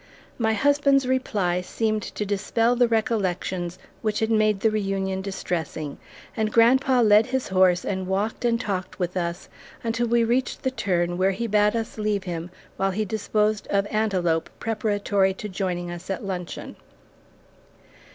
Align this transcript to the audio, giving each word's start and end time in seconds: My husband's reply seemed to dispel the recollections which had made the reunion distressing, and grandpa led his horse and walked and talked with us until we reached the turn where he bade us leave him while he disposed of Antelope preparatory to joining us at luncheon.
My 0.39 0.53
husband's 0.53 1.07
reply 1.07 1.61
seemed 1.61 2.01
to 2.01 2.25
dispel 2.25 2.75
the 2.75 2.87
recollections 2.87 3.77
which 4.01 4.17
had 4.19 4.31
made 4.31 4.61
the 4.61 4.71
reunion 4.71 5.21
distressing, 5.21 5.99
and 6.35 6.51
grandpa 6.51 7.01
led 7.01 7.27
his 7.27 7.49
horse 7.49 7.85
and 7.85 8.07
walked 8.07 8.43
and 8.43 8.59
talked 8.59 8.97
with 8.97 9.15
us 9.15 9.47
until 9.83 10.07
we 10.07 10.23
reached 10.23 10.63
the 10.63 10.71
turn 10.71 11.19
where 11.19 11.29
he 11.29 11.45
bade 11.45 11.75
us 11.75 11.99
leave 11.99 12.23
him 12.23 12.49
while 12.77 12.89
he 12.89 13.05
disposed 13.05 13.67
of 13.69 13.85
Antelope 13.91 14.49
preparatory 14.59 15.35
to 15.35 15.47
joining 15.47 15.91
us 15.91 16.09
at 16.09 16.23
luncheon. 16.25 16.77